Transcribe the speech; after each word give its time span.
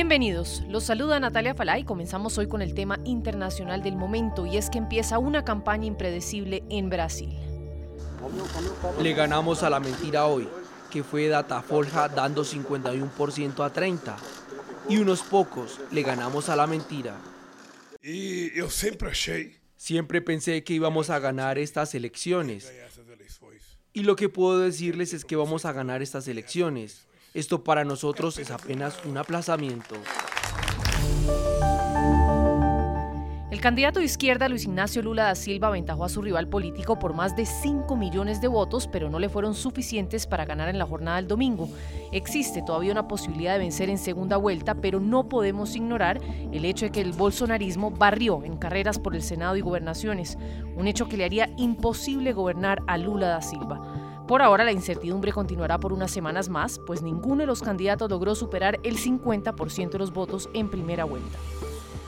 Bienvenidos, 0.00 0.62
los 0.66 0.84
saluda 0.84 1.20
Natalia 1.20 1.54
Falay. 1.54 1.84
Comenzamos 1.84 2.38
hoy 2.38 2.48
con 2.48 2.62
el 2.62 2.72
tema 2.72 2.98
internacional 3.04 3.82
del 3.82 3.96
momento 3.96 4.46
y 4.46 4.56
es 4.56 4.70
que 4.70 4.78
empieza 4.78 5.18
una 5.18 5.44
campaña 5.44 5.84
impredecible 5.84 6.62
en 6.70 6.88
Brasil. 6.88 7.36
Le 9.02 9.12
ganamos 9.12 9.62
a 9.62 9.68
la 9.68 9.78
mentira 9.78 10.24
hoy, 10.24 10.48
que 10.90 11.02
fue 11.02 11.28
Datafolja 11.28 12.08
dando 12.08 12.46
51% 12.46 13.62
a 13.62 13.70
30. 13.70 14.16
Y 14.88 14.96
unos 14.96 15.20
pocos 15.20 15.78
le 15.92 16.02
ganamos 16.02 16.48
a 16.48 16.56
la 16.56 16.66
mentira. 16.66 17.20
Y 18.02 18.56
yo 18.56 18.68
Siempre 19.76 20.22
pensé 20.22 20.64
que 20.64 20.72
íbamos 20.72 21.10
a 21.10 21.18
ganar 21.18 21.58
estas 21.58 21.94
elecciones. 21.94 22.72
Y 23.92 24.04
lo 24.04 24.16
que 24.16 24.30
puedo 24.30 24.60
decirles 24.60 25.12
es 25.12 25.26
que 25.26 25.36
vamos 25.36 25.66
a 25.66 25.74
ganar 25.74 26.00
estas 26.00 26.26
elecciones. 26.26 27.06
Esto 27.32 27.62
para 27.62 27.84
nosotros 27.84 28.38
es 28.38 28.50
apenas 28.50 28.98
un 29.04 29.16
aplazamiento. 29.16 29.94
El 33.52 33.60
candidato 33.60 34.00
de 34.00 34.06
izquierda 34.06 34.48
Luis 34.48 34.64
Ignacio 34.64 35.00
Lula 35.00 35.24
da 35.24 35.34
Silva 35.36 35.68
aventajó 35.68 36.04
a 36.04 36.08
su 36.08 36.22
rival 36.22 36.48
político 36.48 36.98
por 36.98 37.14
más 37.14 37.36
de 37.36 37.46
5 37.46 37.94
millones 37.96 38.40
de 38.40 38.48
votos, 38.48 38.88
pero 38.88 39.10
no 39.10 39.20
le 39.20 39.28
fueron 39.28 39.54
suficientes 39.54 40.26
para 40.26 40.44
ganar 40.44 40.68
en 40.68 40.78
la 40.78 40.86
jornada 40.86 41.18
del 41.18 41.28
domingo. 41.28 41.68
Existe 42.10 42.62
todavía 42.62 42.90
una 42.90 43.06
posibilidad 43.06 43.52
de 43.52 43.60
vencer 43.60 43.90
en 43.90 43.98
segunda 43.98 44.36
vuelta, 44.36 44.74
pero 44.74 44.98
no 44.98 45.28
podemos 45.28 45.76
ignorar 45.76 46.20
el 46.50 46.64
hecho 46.64 46.86
de 46.86 46.90
que 46.90 47.00
el 47.00 47.12
bolsonarismo 47.12 47.92
barrió 47.92 48.42
en 48.42 48.56
carreras 48.56 48.98
por 48.98 49.14
el 49.14 49.22
Senado 49.22 49.56
y 49.56 49.60
gobernaciones, 49.60 50.36
un 50.74 50.88
hecho 50.88 51.08
que 51.08 51.16
le 51.16 51.26
haría 51.26 51.48
imposible 51.58 52.32
gobernar 52.32 52.82
a 52.88 52.98
Lula 52.98 53.28
da 53.28 53.42
Silva. 53.42 53.99
Por 54.30 54.42
ahora 54.42 54.62
la 54.62 54.70
incertidumbre 54.70 55.32
continuará 55.32 55.80
por 55.80 55.92
unas 55.92 56.12
semanas 56.12 56.48
más, 56.48 56.78
pues 56.86 57.02
ninguno 57.02 57.40
de 57.40 57.48
los 57.48 57.62
candidatos 57.62 58.08
logró 58.08 58.36
superar 58.36 58.78
el 58.84 58.96
50% 58.96 59.90
de 59.90 59.98
los 59.98 60.12
votos 60.12 60.48
en 60.54 60.70
primera 60.70 61.02
vuelta. 61.02 61.36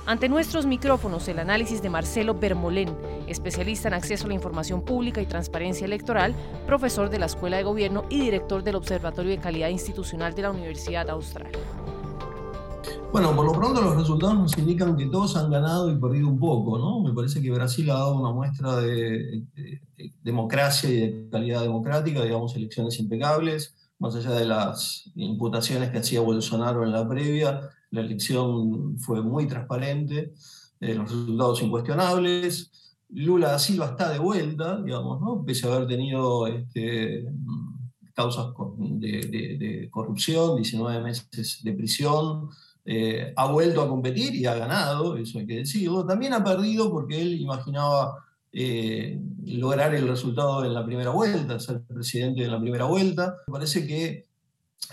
Ante 0.07 0.29
nuestros 0.29 0.65
micrófonos, 0.65 1.27
el 1.27 1.41
análisis 1.41 1.83
de 1.83 1.91
Marcelo 1.91 2.35
Bermolén, 2.35 2.97
especialista 3.27 3.89
en 3.89 3.95
acceso 3.95 4.27
a 4.27 4.29
la 4.29 4.35
información 4.35 4.85
pública 4.85 5.21
y 5.21 5.27
transparencia 5.27 5.85
electoral, 5.85 6.33
profesor 6.65 7.11
de 7.11 7.19
la 7.19 7.27
Escuela 7.27 7.57
de 7.57 7.65
Gobierno 7.65 8.05
y 8.09 8.21
director 8.21 8.63
del 8.63 8.77
Observatorio 8.77 9.33
de 9.33 9.39
Calidad 9.39 9.71
Institucional 9.71 10.33
de 10.33 10.43
la 10.43 10.53
Universidad 10.53 11.11
Austral. 11.11 11.51
Bueno, 13.13 13.37
por 13.37 13.45
lo 13.45 13.53
pronto 13.53 13.83
los 13.83 13.95
resultados 13.95 14.39
nos 14.39 14.57
indican 14.57 14.97
que 14.97 15.05
todos 15.05 15.37
han 15.37 15.51
ganado 15.51 15.91
y 15.91 16.01
perdido 16.01 16.29
un 16.29 16.39
poco, 16.39 16.79
¿no? 16.79 17.01
Me 17.01 17.13
parece 17.13 17.43
que 17.43 17.51
Brasil 17.51 17.91
ha 17.91 17.95
dado 17.95 18.19
una 18.19 18.33
muestra 18.33 18.77
de, 18.77 19.45
democracia 20.23 20.89
y 20.89 20.97
de 20.97 21.29
calidad 21.29 21.61
democrática, 21.61 22.25
digamos, 22.25 22.57
elecciones 22.57 22.99
impecables, 22.99 23.75
más 23.99 24.17
allá 24.17 24.31
de 24.31 24.47
las 24.47 25.11
imputaciones 25.15 25.91
que 25.91 25.99
hacía 25.99 26.23
Bolsonaro 26.23 26.85
en 26.85 26.93
la 26.93 27.07
previa, 27.07 27.69
la 27.91 28.01
elección 28.01 28.99
fue 28.99 29.21
muy 29.21 29.47
transparente, 29.47 30.33
eh, 30.81 30.95
los 30.95 31.11
resultados 31.11 31.63
incuestionables. 31.63 32.71
Lula 33.11 33.51
da 33.51 33.59
Silva 33.59 33.89
está 33.91 34.09
de 34.11 34.21
vuelta, 34.21 34.81
digamos, 34.81 35.21
¿no? 35.21 35.45
pese 35.45 35.69
a 35.69 35.75
haber 35.75 35.87
tenido 35.87 36.47
este, 36.47 37.27
causas 38.15 38.47
de, 38.79 39.89
corrupción, 39.91 40.57
19 40.57 41.03
meses 41.03 41.61
de 41.63 41.73
prisión, 41.75 42.49
eh, 42.85 43.33
ha 43.37 43.51
vuelto 43.51 43.83
a 43.83 43.89
competir 43.89 44.35
y 44.35 44.47
ha 44.47 44.55
ganado, 44.55 45.17
eso 45.17 45.39
hay 45.39 45.47
que 45.47 45.59
decirlo. 45.59 46.05
También 46.05 46.33
ha 46.33 46.43
perdido 46.43 46.91
porque 46.91 47.21
él 47.21 47.41
imaginaba 47.41 48.17
eh, 48.53 49.21
lograr 49.45 49.95
el 49.95 50.09
resultado 50.09 50.65
en 50.65 50.75
la 50.75 50.85
primera 50.85 51.11
vuelta, 51.11 51.59
ser 51.61 51.83
presidente 51.83 52.45
en 52.45 52.51
la 52.51 52.61
primera 52.61 52.85
vuelta. 52.87 53.37
Me 53.47 53.53
parece 53.53 53.87
que 53.87 54.27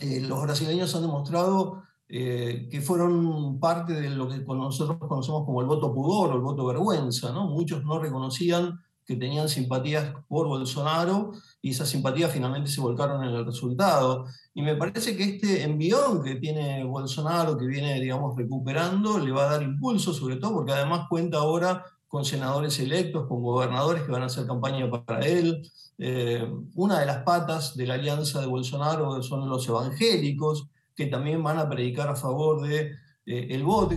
los 0.02 0.42
brasileños 0.42 0.96
han 0.96 1.02
demostrado 1.02 1.84
eh, 2.12 2.68
que 2.72 2.82
fueron 2.82 3.60
parte 3.60 3.94
de 3.94 4.10
lo 4.10 4.28
que 4.28 4.40
nosotros 4.40 4.98
conocemos 4.98 5.46
como 5.46 5.62
el 5.62 5.68
voto 5.68 5.94
pudor 5.94 6.32
o 6.32 6.36
el 6.36 6.42
voto 6.42 6.66
vergüenza. 6.66 7.32
Muchos 7.32 7.84
no 7.86 8.00
reconocían 8.00 8.80
que 9.10 9.16
tenían 9.16 9.50
simpatías 9.50 10.14
por 10.28 10.46
Bolsonaro 10.46 11.32
y 11.64 11.72
esas 11.72 11.90
simpatías 11.90 12.32
finalmente 12.32 12.70
se 12.70 12.80
volcaron 12.80 13.24
en 13.24 13.34
el 13.34 13.44
resultado. 13.44 14.28
Y 14.54 14.62
me 14.62 14.76
parece 14.76 15.18
que 15.18 15.24
este 15.24 15.64
envión 15.64 16.22
que 16.24 16.36
tiene 16.36 16.84
Bolsonaro, 16.84 17.58
que 17.58 17.66
viene, 17.66 18.00
digamos, 18.00 18.38
recuperando, 18.38 19.18
le 19.18 19.32
va 19.32 19.46
a 19.48 19.54
dar 19.54 19.64
impulso, 19.64 20.14
sobre 20.14 20.36
todo 20.36 20.54
porque 20.54 20.74
además 20.74 21.08
cuenta 21.10 21.40
ahora 21.40 21.84
con 22.08 22.24
senadores 22.24 22.80
electos, 22.80 23.26
con 23.28 23.42
gobernadores 23.42 24.04
que 24.04 24.12
van 24.12 24.22
a 24.22 24.28
hacer 24.28 24.46
campaña 24.46 24.88
para 24.92 25.26
él. 25.26 25.68
Eh, 25.98 26.48
una 26.76 27.00
de 27.00 27.08
las 27.08 27.24
patas 27.24 27.76
de 27.76 27.88
la 27.88 27.96
alianza 27.96 28.42
de 28.42 28.46
Bolsonaro 28.46 29.24
son 29.24 29.50
los 29.50 29.68
evangélicos, 29.68 30.68
que 30.96 31.08
también 31.08 31.42
van 31.42 31.58
a 31.58 31.68
predicar 31.68 32.10
a 32.10 32.16
favor 32.16 32.62
de 32.62 32.92
eh, 33.26 33.60
voto. 33.64 33.96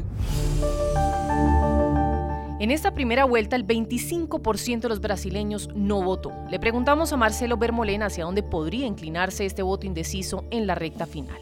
En 2.63 2.71
esta 2.71 2.95
primera 2.95 3.25
vuelta, 3.25 3.57
el 3.57 3.67
25% 3.67 4.83
de 4.83 4.89
los 4.89 5.01
brasileños 5.01 5.69
no 5.75 6.01
votó. 6.01 6.31
Le 6.49 6.61
preguntamos 6.61 7.13
a 7.13 7.17
Marcelo 7.17 7.57
Bermolén 7.57 8.05
hacia 8.05 8.25
dónde 8.25 8.45
podría 8.45 8.87
inclinarse 8.87 9.45
este 9.45 9.63
voto 9.63 9.85
indeciso 9.85 10.45
en 10.53 10.69
la 10.69 10.77
recta 10.77 11.07
final. 11.07 11.41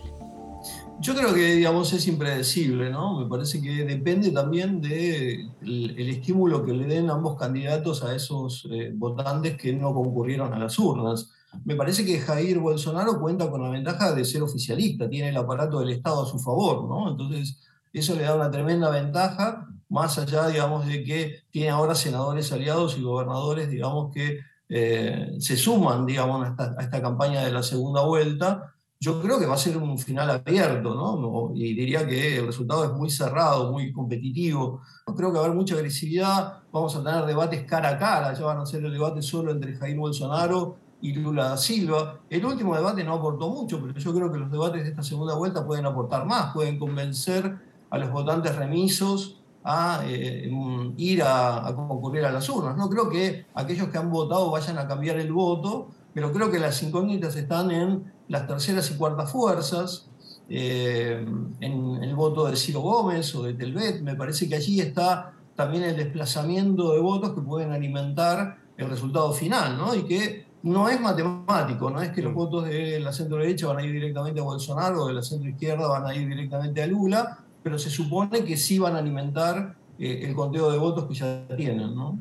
Yo 0.99 1.15
creo 1.15 1.35
que, 1.35 1.57
digamos, 1.57 1.93
es 1.93 2.07
impredecible, 2.07 2.89
¿no? 2.89 3.21
Me 3.21 3.29
parece 3.29 3.61
que 3.61 3.85
depende 3.85 4.31
también 4.31 4.81
del 4.81 5.51
de 5.61 5.95
el 5.99 6.09
estímulo 6.09 6.65
que 6.65 6.73
le 6.73 6.87
den 6.87 7.11
ambos 7.11 7.37
candidatos 7.37 8.03
a 8.03 8.17
esos 8.17 8.67
eh, 8.71 8.91
votantes 8.95 9.59
que 9.59 9.75
no 9.75 9.93
concurrieron 9.93 10.55
a 10.55 10.59
las 10.59 10.79
urnas. 10.79 11.33
Me 11.67 11.77
parece 11.77 12.03
que 12.07 12.19
Jair 12.19 12.61
Bolsonaro 12.61 13.21
cuenta 13.21 13.51
con 13.51 13.63
la 13.63 13.69
ventaja 13.69 14.15
de 14.15 14.25
ser 14.25 14.43
oficialista, 14.43 15.07
tiene 15.07 15.29
el 15.29 15.37
aparato 15.37 15.81
del 15.81 15.91
Estado 15.91 16.23
a 16.23 16.27
su 16.27 16.39
favor, 16.39 16.89
¿no? 16.89 17.11
Entonces, 17.11 17.61
eso 17.93 18.15
le 18.15 18.23
da 18.23 18.35
una 18.35 18.51
tremenda 18.51 18.89
ventaja, 18.89 19.69
más 19.91 20.19
allá, 20.19 20.47
digamos, 20.47 20.87
de 20.87 21.05
que 21.05 21.43
tiene 21.51 21.71
ahora 21.71 21.95
senadores 21.95 22.51
aliados 22.53 22.97
y 22.97 23.03
gobernadores, 23.03 23.69
digamos, 23.69 24.13
que 24.15 24.41
eh, 24.69 25.37
se 25.41 25.57
suman, 25.57 26.07
digamos, 26.07 26.47
a 26.47 26.77
esta, 26.81 27.03
campaña 27.03 27.45
de 27.45 27.51
la 27.51 27.63
segunda 27.63 28.03
vuelta. 28.03 28.73
Yo 29.01 29.21
creo 29.21 29.41
que 29.41 29.47
va 29.47 29.55
a 29.55 29.59
ser 29.59 29.77
un 29.77 29.99
final 29.99 30.31
abierto, 30.31 30.95
¿no? 30.95 31.53
Y 31.55 31.75
diría 31.75 32.07
que 32.07 32.39
el 32.39 32.47
resultado 32.47 32.85
es 32.85 32.93
muy 32.93 33.11
cerrado, 33.11 33.73
muy 33.73 33.93
competitivo. 33.93 34.81
No 35.09 35.15
creo 35.17 35.31
que 35.31 35.39
va 35.39 35.43
a 35.43 35.47
haber 35.47 35.57
mucha 35.57 35.75
agresividad, 35.75 36.63
vamos 36.71 36.95
a 36.95 37.03
tener 37.03 37.25
debates 37.25 37.65
cara 37.65 37.91
a 37.91 37.99
cara, 37.99 38.33
ya 38.33 38.45
van 38.45 38.59
a 38.59 38.67
ser 38.67 38.85
el 38.85 38.93
debate 38.93 39.23
solo 39.23 39.51
entre 39.51 39.77
Jair 39.77 39.97
Bolsonaro 39.97 40.77
y 41.01 41.15
Lula 41.15 41.49
da 41.49 41.57
Silva. 41.57 42.21
El 42.29 42.45
último 42.45 42.77
debate 42.77 43.03
no 43.03 43.15
aportó 43.15 43.49
mucho, 43.49 43.81
pero 43.81 43.99
yo 43.99 44.15
creo 44.15 44.31
que 44.31 44.39
los 44.39 44.53
debates 44.53 44.85
de 44.85 44.91
esta 44.91 45.03
segunda 45.03 45.35
vuelta 45.35 45.67
pueden 45.67 45.87
aportar 45.87 46.27
más, 46.27 46.53
pueden 46.53 46.79
convencer 46.79 47.59
a 47.91 47.99
los 47.99 48.13
votantes 48.13 48.55
remisos 48.55 49.40
a 49.63 50.03
eh, 50.07 50.51
ir 50.97 51.23
a, 51.23 51.73
concurrir 51.75 52.25
a 52.25 52.33
las 52.33 52.49
urnas. 52.49 52.77
No 52.77 52.89
creo 52.89 53.09
que 53.09 53.47
aquellos 53.55 53.89
que 53.89 53.99
han 53.99 54.11
votado 54.11 54.51
vayan 54.51 54.79
a 54.79 54.87
cambiar 54.87 55.19
el 55.19 55.33
voto, 55.33 55.89
pero 56.15 56.33
creo 56.33 56.51
que 56.51 56.59
las 56.59 56.83
incógnitas 56.83 57.37
están 57.37 57.71
en 57.71 58.13
las 58.29 58.47
terceras 58.47 58.91
y 58.91 58.95
cuartas 58.95 59.31
fuerzas, 59.31 60.07
eh, 60.49 61.25
en 61.61 62.03
el 62.03 62.15
voto 62.15 62.47
de 62.47 62.57
Ciro 62.57 62.81
Gómez 62.81 63.35
o 63.35 63.43
de 63.43 63.55
Telvet. 63.55 64.03
Me 64.03 64.15
parece 64.15 64.49
que 64.49 64.57
allí 64.57 64.81
está 64.81 65.33
también 65.55 65.85
el 65.85 65.97
desplazamiento 65.97 66.93
de 66.93 67.01
votos 67.01 67.35
que 67.35 67.43
pueden 67.43 67.71
alimentar 67.73 68.57
el 68.77 68.89
resultado 68.89 69.33
final, 69.33 69.77
¿no? 69.77 69.95
Y 69.95 70.05
que 70.05 70.47
no 70.63 70.89
es 70.89 71.01
matemático, 71.01 71.91
no 71.91 72.01
es 72.01 72.11
que 72.11 72.23
los 72.23 72.35
votos 72.35 72.65
de 72.67 73.01
la 73.01 73.13
centro 73.13 73.39
derecha 73.39 73.67
van 73.67 73.79
a 73.79 73.83
ir 73.83 73.93
directamente 73.93 74.41
a 74.41 74.43
Bolsonaro 74.43 75.05
o 75.05 75.09
de 75.09 75.15
la 75.15 75.23
centro 75.23 75.49
izquierda 75.49 75.87
van 75.87 76.07
a 76.07 76.15
ir 76.15 76.29
directamente 76.29 76.83
a 76.83 76.87
Lula, 76.87 77.39
pero 77.63 77.79
se 77.79 77.91
supone 77.91 78.45
que 78.45 78.57
sí 78.57 78.79
van 78.79 78.97
a 78.97 78.99
alimentar 78.99 79.77
eh, 79.99 80.21
el 80.25 80.35
conteo 80.35 80.71
de 80.71 80.79
votos 80.79 81.07
que 81.07 81.15
ya 81.15 81.47
tienen, 81.57 81.95
¿no? 81.95 82.19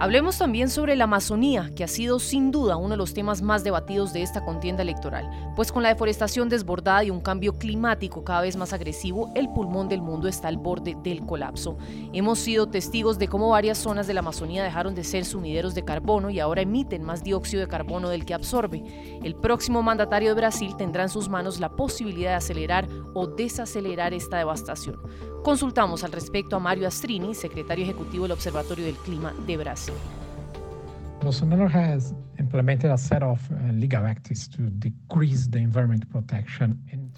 Hablemos 0.00 0.38
también 0.38 0.70
sobre 0.70 0.94
la 0.94 1.04
Amazonía, 1.04 1.72
que 1.74 1.82
ha 1.82 1.88
sido 1.88 2.20
sin 2.20 2.52
duda 2.52 2.76
uno 2.76 2.90
de 2.90 2.96
los 2.96 3.14
temas 3.14 3.42
más 3.42 3.64
debatidos 3.64 4.12
de 4.12 4.22
esta 4.22 4.44
contienda 4.44 4.82
electoral, 4.82 5.28
pues 5.56 5.72
con 5.72 5.82
la 5.82 5.88
deforestación 5.88 6.48
desbordada 6.48 7.02
y 7.02 7.10
un 7.10 7.20
cambio 7.20 7.58
climático 7.58 8.22
cada 8.22 8.42
vez 8.42 8.56
más 8.56 8.72
agresivo, 8.72 9.32
el 9.34 9.48
pulmón 9.48 9.88
del 9.88 10.00
mundo 10.00 10.28
está 10.28 10.46
al 10.46 10.56
borde 10.56 10.96
del 11.02 11.26
colapso. 11.26 11.78
Hemos 12.12 12.38
sido 12.38 12.68
testigos 12.68 13.18
de 13.18 13.26
cómo 13.26 13.48
varias 13.48 13.76
zonas 13.76 14.06
de 14.06 14.14
la 14.14 14.20
Amazonía 14.20 14.62
dejaron 14.62 14.94
de 14.94 15.02
ser 15.02 15.24
sumideros 15.24 15.74
de 15.74 15.84
carbono 15.84 16.30
y 16.30 16.38
ahora 16.38 16.62
emiten 16.62 17.02
más 17.02 17.24
dióxido 17.24 17.62
de 17.62 17.68
carbono 17.68 18.08
del 18.08 18.24
que 18.24 18.34
absorbe. 18.34 18.84
El 19.24 19.34
próximo 19.34 19.82
mandatario 19.82 20.28
de 20.28 20.36
Brasil 20.36 20.76
tendrá 20.78 21.02
en 21.02 21.08
sus 21.08 21.28
manos 21.28 21.58
la 21.58 21.70
posibilidad 21.70 22.30
de 22.30 22.36
acelerar 22.36 22.88
o 23.14 23.26
desacelerar 23.26 24.14
esta 24.14 24.38
devastación. 24.38 25.00
Consultamos 25.42 26.04
al 26.04 26.12
respecto 26.12 26.56
a 26.56 26.60
Mario 26.60 26.86
Astrini, 26.86 27.34
secretario 27.34 27.84
ejecutivo 27.84 28.24
del 28.24 28.32
Observatorio 28.32 28.84
del 28.84 28.96
Clima 28.96 29.32
de 29.46 29.56
Brasil. 29.56 29.87
Bolsonaro 31.20 31.68
has 31.70 32.14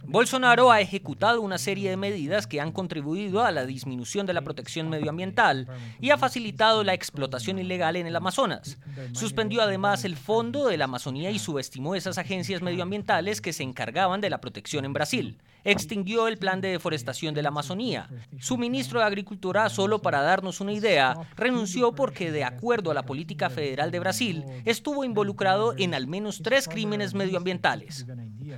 Bolsonaro 0.05 0.73
ha 0.73 0.81
ejecutado 0.81 1.41
una 1.43 1.59
serie 1.59 1.91
de 1.91 1.97
medidas 1.97 2.47
que 2.47 2.61
han 2.61 2.73
contribuido 2.73 3.45
a 3.45 3.53
la 3.53 3.67
disminución 3.67 4.27
de 4.27 4.33
la 4.33 4.43
protección 4.43 4.89
medioambiental 4.89 5.69
y 6.01 6.11
ha 6.11 6.19
facilitado 6.19 6.85
la 6.85 6.95
explotación 6.95 7.59
ilegal 7.59 7.97
en 7.97 8.07
el 8.07 8.17
Amazonas. 8.17 8.79
Suspendió 9.13 9.63
además 9.63 10.05
el 10.05 10.17
Fondo 10.17 10.69
de 10.69 10.79
la 10.79 10.85
Amazonía 10.87 11.31
y 11.31 11.39
subestimó 11.39 11.95
esas 11.95 12.19
agencias 12.19 12.63
medioambientales 12.63 13.41
que 13.41 13.53
se 13.53 13.63
encargaban 13.63 14.21
de 14.21 14.31
la 14.31 14.41
protección 14.41 14.85
en 14.85 14.93
Brasil 14.93 15.39
extinguió 15.65 16.29
el 16.29 16.39
plan 16.39 16.61
de 16.61 16.69
deforestación 16.69 17.35
de 17.35 17.43
la 17.43 17.49
Amazonía. 17.49 18.09
Su 18.39 18.57
ministro 18.57 19.01
de 19.01 19.07
Agricultura, 19.07 19.69
solo 19.69 20.01
para 20.01 20.23
darnos 20.23 20.61
una 20.61 20.73
idea, 20.73 21.17
renunció 21.37 21.93
porque, 21.93 22.33
de 22.33 22.45
acuerdo 22.45 22.91
a 22.91 22.95
la 22.95 23.05
política 23.05 23.51
federal 23.51 23.91
de 23.91 24.01
Brasil, 24.01 24.45
estuvo 24.65 25.05
involucrado 25.11 25.75
en 25.77 25.95
al 25.95 26.07
menos 26.07 26.41
tres 26.43 26.67
crímenes 26.67 27.15
medioambientales. 27.15 28.07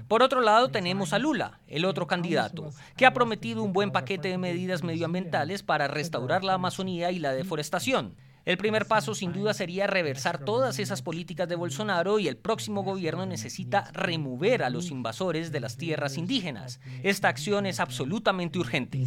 Por 0.08 0.22
otro 0.22 0.40
lado, 0.40 0.68
tenemos 0.68 1.12
a 1.12 1.18
Lula, 1.18 1.60
el 1.66 1.84
otro 1.84 2.06
candidato, 2.06 2.70
que 2.96 3.06
ha 3.06 3.12
prometido 3.12 3.62
un 3.62 3.72
buen 3.72 3.90
paquete 3.90 4.28
de 4.28 4.38
medidas 4.38 4.82
medioambientales 4.82 5.62
para 5.62 5.88
restaurar 5.88 6.44
la 6.44 6.54
Amazonía 6.54 7.10
y 7.10 7.18
la 7.18 7.32
deforestación. 7.32 8.14
El 8.44 8.58
primer 8.58 8.86
paso 8.86 9.14
sin 9.14 9.32
duda 9.32 9.54
sería 9.54 9.86
reversar 9.86 10.44
todas 10.44 10.80
esas 10.80 11.00
políticas 11.00 11.48
de 11.48 11.54
Bolsonaro 11.54 12.18
y 12.18 12.26
el 12.26 12.36
próximo 12.36 12.82
gobierno 12.82 13.24
necesita 13.24 13.90
remover 13.92 14.64
a 14.64 14.70
los 14.70 14.90
invasores 14.90 15.52
de 15.52 15.60
las 15.60 15.76
tierras 15.76 16.18
indígenas. 16.18 16.80
Esta 17.04 17.28
acción 17.28 17.66
es 17.66 17.78
absolutamente 17.78 18.58
urgente. 18.58 19.06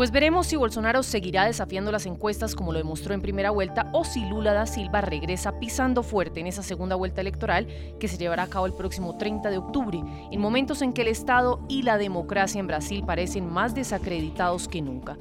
Pues 0.00 0.12
veremos 0.12 0.46
si 0.46 0.56
Bolsonaro 0.56 1.02
seguirá 1.02 1.44
desafiando 1.44 1.92
las 1.92 2.06
encuestas 2.06 2.54
como 2.54 2.72
lo 2.72 2.78
demostró 2.78 3.12
en 3.12 3.20
primera 3.20 3.50
vuelta 3.50 3.90
o 3.92 4.02
si 4.02 4.24
Lula 4.24 4.54
da 4.54 4.64
Silva 4.64 5.02
regresa 5.02 5.58
pisando 5.60 6.02
fuerte 6.02 6.40
en 6.40 6.46
esa 6.46 6.62
segunda 6.62 6.96
vuelta 6.96 7.20
electoral 7.20 7.66
que 7.98 8.08
se 8.08 8.16
llevará 8.16 8.44
a 8.44 8.46
cabo 8.46 8.64
el 8.64 8.72
próximo 8.72 9.18
30 9.18 9.50
de 9.50 9.58
octubre, 9.58 10.00
en 10.30 10.40
momentos 10.40 10.80
en 10.80 10.94
que 10.94 11.02
el 11.02 11.08
Estado 11.08 11.60
y 11.68 11.82
la 11.82 11.98
democracia 11.98 12.60
en 12.60 12.66
Brasil 12.66 13.04
parecen 13.04 13.52
más 13.52 13.74
desacreditados 13.74 14.68
que 14.68 14.80
nunca. 14.80 15.18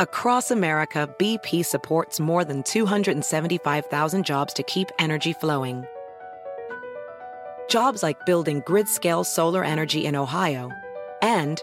Across 0.00 0.50
America, 0.50 1.06
BP 1.18 1.62
supports 1.62 2.18
more 2.18 2.46
than 2.46 2.62
275,000 2.62 4.24
jobs 4.24 4.54
to 4.54 4.62
keep 4.62 4.88
energy 4.98 5.34
flowing. 5.34 5.84
Jobs 7.68 8.02
like 8.02 8.24
building 8.24 8.62
grid-scale 8.64 9.24
solar 9.24 9.62
energy 9.62 10.06
in 10.06 10.16
Ohio 10.16 10.70
and 11.20 11.62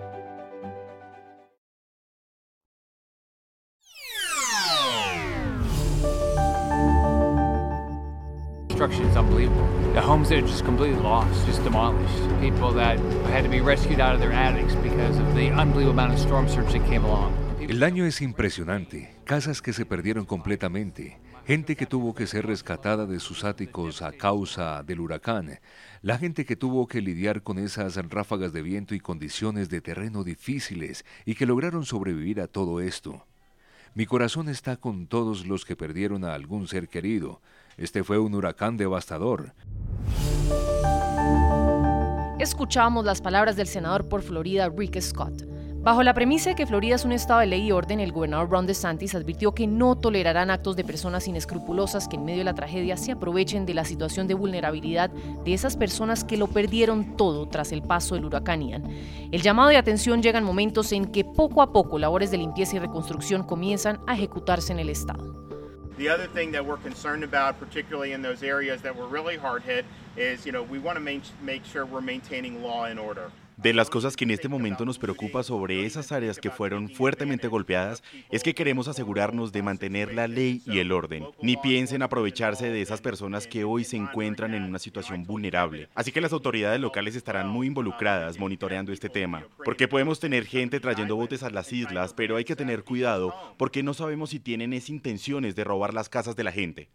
Destruction 8.81 9.11
is 9.11 9.15
unbelievable. 9.15 9.67
The 9.93 10.01
homes 10.01 10.29
that 10.29 10.39
are 10.39 10.47
just 10.47 10.65
completely 10.65 10.99
lost, 10.99 11.45
just 11.45 11.63
demolished. 11.63 12.17
People 12.41 12.73
that 12.73 12.97
had 13.29 13.43
to 13.43 13.47
be 13.49 13.61
rescued 13.61 13.99
out 13.99 14.15
of 14.15 14.19
their 14.19 14.31
attics 14.31 14.73
because 14.81 15.19
of 15.19 15.35
the 15.35 15.51
unbelievable 15.51 15.91
amount 15.91 16.13
of 16.13 16.19
storm 16.19 16.49
surge 16.49 16.71
that 16.73 16.83
came 16.89 17.05
along. 17.05 17.31
El 17.59 17.79
daño 17.79 18.07
es 18.07 18.23
impresionante. 18.23 19.13
Casas 19.23 19.61
que 19.61 19.71
se 19.71 19.85
perdieron 19.85 20.25
completamente. 20.25 21.19
Gente 21.45 21.75
que 21.75 21.85
tuvo 21.85 22.15
que 22.15 22.25
ser 22.25 22.47
rescatada 22.47 23.05
de 23.05 23.19
sus 23.19 23.43
áticos 23.43 24.01
a 24.01 24.13
causa 24.13 24.81
del 24.81 24.99
huracán. 24.99 25.59
La 26.01 26.17
gente 26.17 26.43
que 26.43 26.55
tuvo 26.55 26.87
que 26.87 27.01
lidiar 27.01 27.43
con 27.43 27.59
esas 27.59 27.97
ráfagas 28.09 28.51
de 28.51 28.63
viento 28.63 28.95
y 28.95 28.99
condiciones 28.99 29.69
de 29.69 29.81
terreno 29.81 30.23
difíciles 30.23 31.05
y 31.23 31.35
que 31.35 31.45
lograron 31.45 31.85
sobrevivir 31.85 32.41
a 32.41 32.47
todo 32.47 32.81
esto. 32.81 33.27
Mi 33.93 34.05
corazón 34.05 34.47
está 34.47 34.77
con 34.77 35.05
todos 35.05 35.45
los 35.45 35.65
que 35.65 35.75
perdieron 35.75 36.23
a 36.23 36.33
algún 36.33 36.67
ser 36.67 36.87
querido. 36.87 37.41
Este 37.75 38.05
fue 38.05 38.19
un 38.19 38.33
huracán 38.33 38.77
devastador. 38.77 39.53
Escuchamos 42.39 43.03
las 43.03 43.21
palabras 43.21 43.57
del 43.57 43.67
senador 43.67 44.07
por 44.07 44.21
Florida, 44.21 44.69
Rick 44.69 44.99
Scott. 45.01 45.50
Bajo 45.83 46.03
la 46.03 46.13
premisa 46.13 46.51
de 46.51 46.55
que 46.55 46.67
Florida 46.67 46.93
es 46.93 47.05
un 47.05 47.11
estado 47.11 47.39
de 47.39 47.47
ley 47.47 47.63
y 47.63 47.71
orden, 47.71 47.99
el 47.99 48.11
gobernador 48.11 48.51
Ron 48.51 48.67
DeSantis 48.67 49.15
advirtió 49.15 49.55
que 49.55 49.65
no 49.65 49.97
tolerarán 49.97 50.51
actos 50.51 50.75
de 50.75 50.83
personas 50.83 51.27
inescrupulosas 51.27 52.07
que 52.07 52.17
en 52.17 52.25
medio 52.25 52.41
de 52.41 52.43
la 52.43 52.53
tragedia 52.53 52.97
se 52.97 53.13
aprovechen 53.13 53.65
de 53.65 53.73
la 53.73 53.83
situación 53.83 54.27
de 54.27 54.35
vulnerabilidad 54.35 55.09
de 55.09 55.53
esas 55.55 55.77
personas 55.77 56.23
que 56.23 56.37
lo 56.37 56.45
perdieron 56.45 57.17
todo 57.17 57.47
tras 57.47 57.71
el 57.71 57.81
paso 57.81 58.13
del 58.13 58.25
huracán 58.25 58.61
Ian. 58.61 58.83
El 59.31 59.41
llamado 59.41 59.69
de 59.69 59.77
atención 59.77 60.21
llega 60.21 60.37
en 60.37 60.43
momentos 60.43 60.91
en 60.91 61.05
que 61.11 61.25
poco 61.25 61.63
a 61.63 61.73
poco 61.73 61.97
labores 61.97 62.29
de 62.29 62.37
limpieza 62.37 62.75
y 62.75 62.79
reconstrucción 62.79 63.41
comienzan 63.41 64.01
a 64.05 64.13
ejecutarse 64.13 64.73
en 64.73 64.79
el 64.81 64.89
estado. 64.89 65.35
The 65.97 66.11
other 66.11 66.27
thing 66.27 66.51
that 66.51 66.63
we're 66.63 66.81
concerned 66.81 67.23
about, 67.23 67.59
particularly 67.59 68.13
in 68.13 68.21
those 68.21 68.43
areas 68.43 68.83
that 68.83 68.95
were 68.95 69.07
really 69.07 69.35
hard 69.35 69.63
hit, 69.63 69.85
is 70.15 70.45
you 70.45 70.51
know 70.51 70.61
we 70.61 70.77
want 70.77 70.99
to 70.99 71.03
make 71.03 71.65
sure 71.65 71.87
we're 71.87 72.05
maintaining 72.05 72.61
law 72.61 72.85
and 72.85 72.99
order. 72.99 73.31
De 73.61 73.73
las 73.73 73.91
cosas 73.91 74.15
que 74.15 74.23
en 74.23 74.31
este 74.31 74.47
momento 74.47 74.85
nos 74.85 74.97
preocupa 74.97 75.43
sobre 75.43 75.85
esas 75.85 76.11
áreas 76.11 76.39
que 76.39 76.49
fueron 76.49 76.89
fuertemente 76.89 77.47
golpeadas 77.47 78.01
es 78.31 78.41
que 78.41 78.55
queremos 78.55 78.87
asegurarnos 78.87 79.51
de 79.51 79.61
mantener 79.61 80.15
la 80.15 80.27
ley 80.27 80.63
y 80.65 80.79
el 80.79 80.91
orden. 80.91 81.27
Ni 81.43 81.57
piensen 81.57 82.01
aprovecharse 82.01 82.71
de 82.71 82.81
esas 82.81 83.01
personas 83.01 83.45
que 83.45 83.63
hoy 83.63 83.83
se 83.83 83.97
encuentran 83.97 84.55
en 84.55 84.63
una 84.63 84.79
situación 84.79 85.25
vulnerable. 85.25 85.89
Así 85.93 86.11
que 86.11 86.21
las 86.21 86.33
autoridades 86.33 86.81
locales 86.81 87.15
estarán 87.15 87.49
muy 87.49 87.67
involucradas 87.67 88.39
monitoreando 88.39 88.93
este 88.93 89.09
tema. 89.09 89.43
Porque 89.63 89.87
podemos 89.87 90.19
tener 90.19 90.47
gente 90.47 90.79
trayendo 90.79 91.15
botes 91.15 91.43
a 91.43 91.51
las 91.51 91.71
islas, 91.71 92.15
pero 92.15 92.37
hay 92.37 92.45
que 92.45 92.55
tener 92.55 92.83
cuidado 92.83 93.31
porque 93.57 93.83
no 93.83 93.93
sabemos 93.93 94.31
si 94.31 94.39
tienen 94.39 94.73
esas 94.73 94.89
intenciones 94.89 95.55
de 95.55 95.63
robar 95.63 95.93
las 95.93 96.09
casas 96.09 96.35
de 96.35 96.43
la 96.43 96.51
gente. 96.51 96.89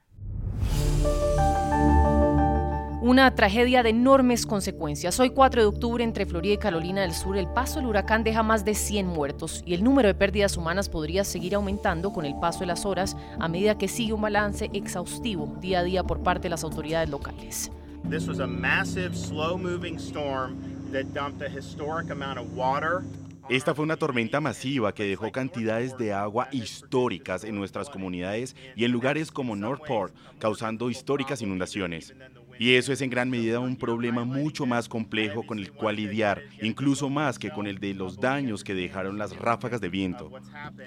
Una 3.02 3.34
tragedia 3.34 3.82
de 3.82 3.90
enormes 3.90 4.46
consecuencias. 4.46 5.20
Hoy 5.20 5.28
4 5.28 5.60
de 5.60 5.66
octubre 5.66 6.02
entre 6.02 6.24
Florida 6.24 6.54
y 6.54 6.58
Carolina 6.58 7.02
del 7.02 7.12
Sur 7.12 7.36
el 7.36 7.46
paso 7.46 7.78
del 7.78 7.88
huracán 7.88 8.24
deja 8.24 8.42
más 8.42 8.64
de 8.64 8.74
100 8.74 9.06
muertos 9.06 9.62
y 9.66 9.74
el 9.74 9.84
número 9.84 10.08
de 10.08 10.14
pérdidas 10.14 10.56
humanas 10.56 10.88
podría 10.88 11.22
seguir 11.22 11.54
aumentando 11.54 12.10
con 12.10 12.24
el 12.24 12.34
paso 12.38 12.60
de 12.60 12.66
las 12.66 12.86
horas 12.86 13.14
a 13.38 13.48
medida 13.48 13.76
que 13.76 13.86
sigue 13.86 14.14
un 14.14 14.22
balance 14.22 14.70
exhaustivo 14.72 15.58
día 15.60 15.80
a 15.80 15.82
día 15.84 16.04
por 16.04 16.22
parte 16.22 16.44
de 16.44 16.50
las 16.50 16.64
autoridades 16.64 17.10
locales. 17.10 17.70
This 18.08 18.26
was 18.26 18.40
a 18.40 18.46
massive 18.46 19.14
slow 19.14 19.58
moving 19.58 19.96
storm 19.98 20.56
that 20.92 21.04
dumped 21.12 21.42
a 21.42 21.50
historic 21.50 22.10
amount 22.10 22.38
of 22.38 22.46
water 22.56 23.02
esta 23.48 23.76
fue 23.76 23.84
una 23.84 23.96
tormenta 23.96 24.40
masiva 24.40 24.92
que 24.92 25.04
dejó 25.04 25.30
cantidades 25.30 25.96
de 25.96 26.12
agua 26.12 26.48
históricas 26.50 27.44
en 27.44 27.54
nuestras 27.54 27.88
comunidades 27.88 28.56
y 28.74 28.84
en 28.84 28.90
lugares 28.90 29.30
como 29.30 29.54
Northport, 29.54 30.12
causando 30.40 30.90
históricas 30.90 31.42
inundaciones. 31.42 32.12
Y 32.58 32.74
eso 32.74 32.92
es 32.92 33.00
en 33.00 33.10
gran 33.10 33.30
medida 33.30 33.60
un 33.60 33.76
problema 33.76 34.24
mucho 34.24 34.66
más 34.66 34.88
complejo 34.88 35.44
con 35.46 35.58
el 35.58 35.72
cual 35.72 35.96
lidiar, 35.96 36.42
incluso 36.62 37.10
más 37.10 37.38
que 37.38 37.50
con 37.50 37.66
el 37.66 37.78
de 37.78 37.94
los 37.94 38.18
daños 38.18 38.64
que 38.64 38.74
dejaron 38.74 39.18
las 39.18 39.36
ráfagas 39.36 39.80
de 39.80 39.88
viento. 39.88 40.30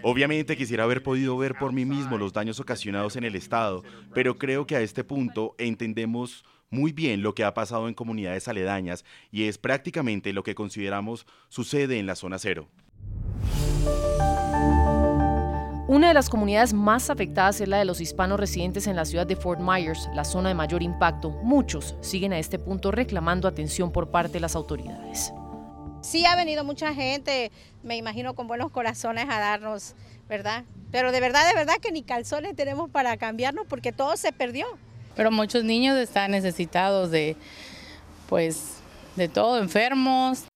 Obviamente 0.04 0.58
quisiera 0.58 0.84
haber 0.84 1.04
podido 1.04 1.38
ver 1.38 1.56
por 1.56 1.74
mí 1.74 1.86
mismo 1.86 2.18
los 2.18 2.34
daños 2.34 2.60
ocasionados 2.60 3.16
en 3.16 3.24
el 3.24 3.36
estado, 3.36 3.84
pero 4.14 4.38
creo 4.38 4.66
que 4.66 4.76
a 4.76 4.82
este 4.82 5.04
punto 5.04 5.56
entendemos 5.58 6.44
muy 6.70 6.92
bien 6.92 7.22
lo 7.22 7.34
que 7.34 7.44
ha 7.44 7.54
pasado 7.54 7.88
en 7.88 7.94
comunidades 7.94 8.48
aledañas 8.48 9.06
y 9.32 9.44
es 9.44 9.58
prácticamente 9.58 10.34
lo 10.34 10.44
que 10.44 10.56
consideramos 10.56 11.26
sucede 11.50 12.00
en 12.00 12.06
la 12.06 12.16
zona 12.16 12.40
cero. 12.40 12.70
Una 15.90 16.10
de 16.10 16.14
las 16.14 16.30
comunidades 16.30 16.72
más 16.72 17.10
afectadas 17.10 17.60
es 17.62 17.68
la 17.68 17.80
de 17.80 17.86
los 17.86 18.00
hispanos 18.00 18.40
residentes 18.40 18.86
en 18.86 18.96
la 18.96 19.06
ciudad 19.06 19.26
de 19.26 19.36
Fort 19.36 19.60
Myers, 19.60 20.08
la 20.14 20.24
zona 20.24 20.50
de 20.50 20.54
mayor 20.54 20.84
impacto. 20.84 21.32
Muchos 21.32 21.96
siguen 22.02 22.32
a 22.32 22.38
este 22.38 22.60
punto 22.60 22.92
reclamando 22.92 23.48
atención 23.48 23.92
por 23.92 24.12
parte 24.12 24.34
de 24.34 24.40
las 24.40 24.56
autoridades. 24.56 25.34
Sí 26.02 26.28
ha 26.28 26.36
venido 26.36 26.64
mucha 26.64 26.94
gente, 26.94 27.52
me 27.82 27.98
imagino 27.98 28.36
con 28.36 28.46
buenos 28.46 28.70
corazones 28.70 29.26
a 29.32 29.40
darnos, 29.40 29.96
¿verdad? 30.28 30.64
Pero 30.92 31.12
de 31.12 31.22
verdad, 31.22 31.48
de 31.48 31.56
verdad 31.56 31.78
que 31.82 31.92
ni 31.92 32.04
calzones 32.04 32.56
tenemos 32.56 32.92
para 32.92 33.18
cambiarnos 33.18 33.66
porque 33.68 33.92
todo 33.92 34.16
se 34.16 34.32
perdió. 34.32 34.68
Pero 35.16 35.32
muchos 35.32 35.64
niños 35.64 35.98
están 35.98 36.30
necesitados 36.30 37.10
de, 37.10 37.36
pues, 38.30 38.76
de 39.16 39.28
todo, 39.28 39.58
enfermos, 39.58 40.49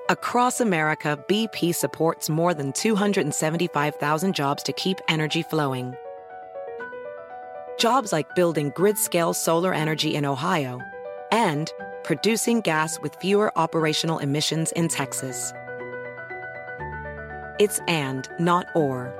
Across 0.09 0.61
America, 0.61 1.23
BP 1.29 1.75
supports 1.75 2.29
more 2.29 2.53
than 2.53 2.73
275,000 2.73 4.35
jobs 4.35 4.63
to 4.65 4.73
keep 4.73 4.99
energy 5.09 5.43
flowing. 5.43 5.95
Jobs 7.79 8.13
like 8.13 8.35
building 8.35 8.73
grid 8.75 8.99
scale 8.99 9.33
solar 9.33 9.73
energy 9.73 10.17
in 10.17 10.25
Ohio 10.25 10.81
and 11.31 11.73
producing 12.03 12.61
gas 12.61 12.99
with 13.01 13.15
fewer 13.21 13.57
operational 13.57 14.19
emissions 14.19 14.73
in 14.73 14.89
Texas. 14.89 15.53
It's 17.61 17.79
and, 17.87 18.29
not 18.41 18.67
or. 18.75 19.20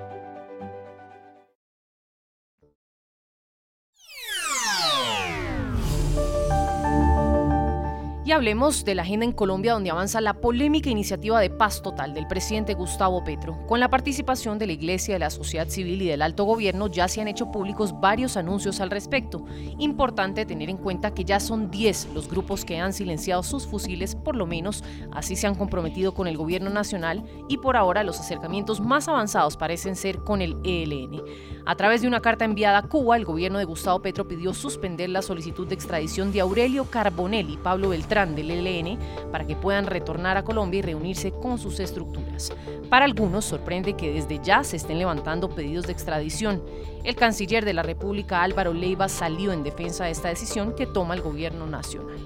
Hablemos 8.33 8.85
de 8.85 8.95
la 8.95 9.01
agenda 9.01 9.25
en 9.25 9.33
Colombia 9.33 9.73
donde 9.73 9.89
avanza 9.89 10.21
la 10.21 10.35
polémica 10.35 10.89
iniciativa 10.89 11.41
de 11.41 11.49
paz 11.49 11.81
total 11.81 12.13
del 12.13 12.27
presidente 12.27 12.75
Gustavo 12.75 13.23
Petro. 13.25 13.57
Con 13.67 13.81
la 13.81 13.89
participación 13.89 14.57
de 14.57 14.67
la 14.67 14.71
Iglesia, 14.71 15.15
de 15.15 15.19
la 15.19 15.29
sociedad 15.29 15.67
civil 15.67 16.01
y 16.01 16.07
del 16.07 16.21
alto 16.21 16.45
gobierno 16.45 16.87
ya 16.87 17.09
se 17.09 17.19
han 17.19 17.27
hecho 17.27 17.51
públicos 17.51 17.99
varios 17.99 18.37
anuncios 18.37 18.79
al 18.79 18.89
respecto. 18.89 19.43
Importante 19.79 20.45
tener 20.45 20.69
en 20.69 20.77
cuenta 20.77 21.13
que 21.13 21.25
ya 21.25 21.41
son 21.41 21.69
10 21.69 22.13
los 22.13 22.29
grupos 22.29 22.63
que 22.63 22.79
han 22.79 22.93
silenciado 22.93 23.43
sus 23.43 23.67
fusiles, 23.67 24.15
por 24.15 24.37
lo 24.37 24.45
menos 24.45 24.83
así 25.11 25.35
se 25.35 25.47
han 25.47 25.55
comprometido 25.55 26.13
con 26.13 26.27
el 26.27 26.37
gobierno 26.37 26.69
nacional 26.69 27.25
y 27.49 27.57
por 27.57 27.75
ahora 27.75 28.03
los 28.03 28.19
acercamientos 28.19 28.79
más 28.79 29.09
avanzados 29.09 29.57
parecen 29.57 29.97
ser 29.97 30.19
con 30.19 30.41
el 30.41 30.55
ELN. 30.63 31.21
A 31.65 31.75
través 31.75 32.01
de 32.01 32.07
una 32.07 32.21
carta 32.21 32.45
enviada 32.45 32.79
a 32.79 32.83
Cuba, 32.83 33.17
el 33.17 33.25
gobierno 33.25 33.59
de 33.59 33.65
Gustavo 33.65 34.01
Petro 34.01 34.27
pidió 34.27 34.53
suspender 34.53 35.09
la 35.09 35.21
solicitud 35.21 35.67
de 35.67 35.75
extradición 35.75 36.31
de 36.31 36.39
Aurelio 36.39 36.85
Carbonelli 36.85 37.53
y 37.53 37.57
Pablo 37.57 37.89
Beltrán 37.89 38.20
del 38.29 38.51
ELN 38.51 38.97
para 39.31 39.45
que 39.45 39.55
puedan 39.55 39.85
retornar 39.85 40.37
a 40.37 40.43
Colombia 40.43 40.79
y 40.79 40.81
reunirse 40.81 41.31
con 41.31 41.57
sus 41.57 41.79
estructuras. 41.79 42.53
Para 42.89 43.05
algunos 43.05 43.45
sorprende 43.45 43.93
que 43.93 44.11
desde 44.11 44.39
ya 44.43 44.63
se 44.63 44.77
estén 44.77 44.99
levantando 44.99 45.49
pedidos 45.49 45.87
de 45.87 45.93
extradición. 45.93 46.63
El 47.03 47.15
canciller 47.15 47.65
de 47.65 47.73
la 47.73 47.83
República 47.83 48.43
Álvaro 48.43 48.73
Leiva 48.73 49.09
salió 49.09 49.51
en 49.51 49.63
defensa 49.63 50.05
de 50.05 50.11
esta 50.11 50.29
decisión 50.29 50.75
que 50.75 50.87
toma 50.87 51.15
el 51.15 51.21
gobierno 51.21 51.67
nacional. 51.67 52.17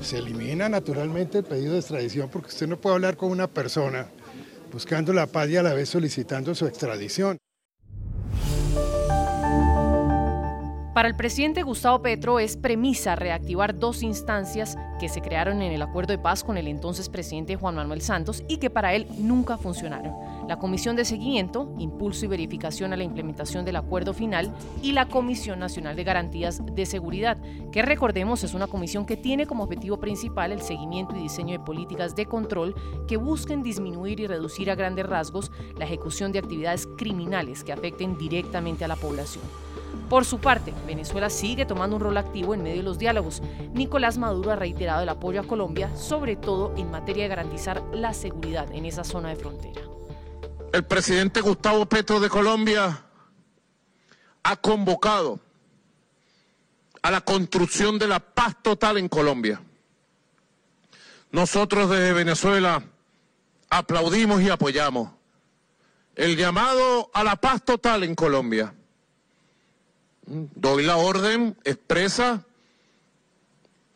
Se 0.00 0.18
elimina 0.18 0.68
naturalmente 0.68 1.38
el 1.38 1.44
pedido 1.44 1.72
de 1.72 1.80
extradición 1.80 2.28
porque 2.30 2.48
usted 2.48 2.68
no 2.68 2.76
puede 2.76 2.96
hablar 2.96 3.16
con 3.16 3.30
una 3.30 3.48
persona 3.48 4.08
buscando 4.72 5.12
la 5.12 5.26
paz 5.26 5.48
y 5.48 5.56
a 5.56 5.62
la 5.62 5.74
vez 5.74 5.88
solicitando 5.88 6.54
su 6.54 6.66
extradición. 6.66 7.38
Para 10.98 11.06
el 11.06 11.14
presidente 11.14 11.62
Gustavo 11.62 12.02
Petro 12.02 12.40
es 12.40 12.56
premisa 12.56 13.14
reactivar 13.14 13.78
dos 13.78 14.02
instancias 14.02 14.76
que 14.98 15.08
se 15.08 15.20
crearon 15.20 15.62
en 15.62 15.70
el 15.70 15.80
acuerdo 15.80 16.12
de 16.12 16.18
paz 16.18 16.42
con 16.42 16.56
el 16.56 16.66
entonces 16.66 17.08
presidente 17.08 17.54
Juan 17.54 17.76
Manuel 17.76 18.00
Santos 18.00 18.42
y 18.48 18.56
que 18.56 18.68
para 18.68 18.94
él 18.94 19.06
nunca 19.16 19.58
funcionaron. 19.58 20.12
La 20.48 20.58
Comisión 20.58 20.96
de 20.96 21.04
Seguimiento, 21.04 21.72
Impulso 21.78 22.24
y 22.24 22.28
Verificación 22.28 22.92
a 22.92 22.96
la 22.96 23.04
Implementación 23.04 23.64
del 23.64 23.76
Acuerdo 23.76 24.12
Final 24.12 24.52
y 24.82 24.90
la 24.90 25.06
Comisión 25.06 25.60
Nacional 25.60 25.94
de 25.94 26.02
Garantías 26.02 26.66
de 26.66 26.84
Seguridad, 26.84 27.38
que 27.70 27.82
recordemos 27.82 28.42
es 28.42 28.54
una 28.54 28.66
comisión 28.66 29.06
que 29.06 29.16
tiene 29.16 29.46
como 29.46 29.62
objetivo 29.62 30.00
principal 30.00 30.50
el 30.50 30.62
seguimiento 30.62 31.14
y 31.14 31.22
diseño 31.22 31.52
de 31.52 31.64
políticas 31.64 32.16
de 32.16 32.26
control 32.26 32.74
que 33.06 33.18
busquen 33.18 33.62
disminuir 33.62 34.18
y 34.18 34.26
reducir 34.26 34.68
a 34.68 34.74
grandes 34.74 35.06
rasgos 35.06 35.52
la 35.78 35.84
ejecución 35.84 36.32
de 36.32 36.40
actividades 36.40 36.88
criminales 36.98 37.62
que 37.62 37.72
afecten 37.72 38.18
directamente 38.18 38.84
a 38.84 38.88
la 38.88 38.96
población. 38.96 39.44
Por 40.08 40.24
su 40.24 40.38
parte, 40.38 40.72
Venezuela 40.86 41.28
sigue 41.28 41.66
tomando 41.66 41.96
un 41.96 42.02
rol 42.02 42.16
activo 42.16 42.54
en 42.54 42.62
medio 42.62 42.78
de 42.78 42.82
los 42.82 42.98
diálogos. 42.98 43.42
Nicolás 43.74 44.16
Maduro 44.16 44.50
ha 44.50 44.56
reiterado 44.56 45.02
el 45.02 45.08
apoyo 45.08 45.40
a 45.40 45.44
Colombia, 45.44 45.94
sobre 45.96 46.36
todo 46.36 46.74
en 46.76 46.90
materia 46.90 47.24
de 47.24 47.28
garantizar 47.28 47.82
la 47.92 48.14
seguridad 48.14 48.72
en 48.72 48.86
esa 48.86 49.04
zona 49.04 49.28
de 49.28 49.36
frontera. 49.36 49.82
El 50.72 50.84
presidente 50.84 51.42
Gustavo 51.42 51.86
Petro 51.86 52.20
de 52.20 52.30
Colombia 52.30 53.04
ha 54.42 54.56
convocado 54.56 55.40
a 57.02 57.10
la 57.10 57.20
construcción 57.20 57.98
de 57.98 58.08
la 58.08 58.20
paz 58.20 58.56
total 58.62 58.96
en 58.96 59.08
Colombia. 59.08 59.60
Nosotros 61.30 61.90
desde 61.90 62.14
Venezuela 62.14 62.82
aplaudimos 63.68 64.40
y 64.40 64.48
apoyamos 64.48 65.10
el 66.14 66.36
llamado 66.36 67.10
a 67.12 67.22
la 67.22 67.36
paz 67.36 67.62
total 67.62 68.04
en 68.04 68.14
Colombia 68.14 68.74
doy 70.28 70.84
la 70.84 70.96
orden 70.96 71.56
expresa, 71.64 72.44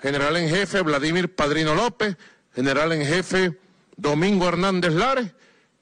general 0.00 0.36
en 0.36 0.48
jefe 0.48 0.80
Vladimir 0.80 1.34
Padrino 1.34 1.74
López, 1.74 2.16
general 2.54 2.92
en 2.92 3.04
jefe 3.04 3.58
Domingo 3.96 4.48
Hernández 4.48 4.92
Lares, 4.92 5.30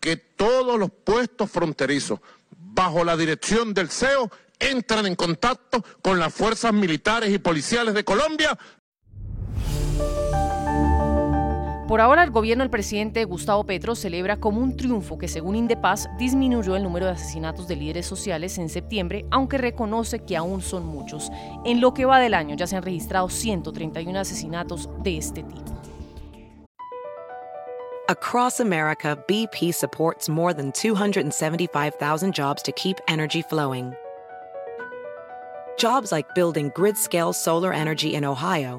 que 0.00 0.16
todos 0.16 0.78
los 0.78 0.90
puestos 0.90 1.50
fronterizos 1.50 2.20
bajo 2.50 3.04
la 3.04 3.16
dirección 3.16 3.74
del 3.74 3.90
CEO 3.90 4.30
entran 4.58 5.06
en 5.06 5.14
contacto 5.14 5.84
con 6.02 6.18
las 6.18 6.34
fuerzas 6.34 6.72
militares 6.72 7.32
y 7.32 7.38
policiales 7.38 7.94
de 7.94 8.04
Colombia 8.04 8.58
Por 11.90 12.00
ahora, 12.00 12.22
el 12.22 12.30
gobierno 12.30 12.62
del 12.62 12.70
presidente 12.70 13.24
Gustavo 13.24 13.64
Petro 13.64 13.96
celebra 13.96 14.36
como 14.36 14.60
un 14.60 14.76
triunfo 14.76 15.18
que, 15.18 15.26
según 15.26 15.56
Indepaz, 15.56 16.06
disminuyó 16.18 16.76
el 16.76 16.84
número 16.84 17.06
de 17.06 17.12
asesinatos 17.14 17.66
de 17.66 17.74
líderes 17.74 18.06
sociales 18.06 18.58
en 18.58 18.68
septiembre, 18.68 19.26
aunque 19.32 19.58
reconoce 19.58 20.20
que 20.20 20.36
aún 20.36 20.62
son 20.62 20.86
muchos. 20.86 21.32
En 21.64 21.80
lo 21.80 21.92
que 21.92 22.04
va 22.04 22.20
del 22.20 22.34
año 22.34 22.54
ya 22.54 22.68
se 22.68 22.76
han 22.76 22.84
registrado 22.84 23.28
131 23.28 24.20
asesinatos 24.20 24.88
de 25.02 25.18
este 25.18 25.42
tipo. 25.42 25.64
Across 28.08 28.60
America, 28.60 29.16
BP 29.26 29.74
supports 29.74 30.28
more 30.28 30.54
than 30.54 30.70
275,000 30.70 32.32
jobs 32.32 32.62
to 32.62 32.70
keep 32.70 32.98
energy 33.08 33.42
flowing. 33.42 33.92
Jobs 35.76 36.12
like 36.12 36.28
building 36.36 36.70
grid-scale 36.76 37.32
solar 37.32 37.72
energy 37.72 38.14
in 38.14 38.24
Ohio 38.24 38.78